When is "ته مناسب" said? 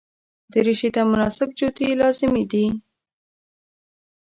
0.95-1.49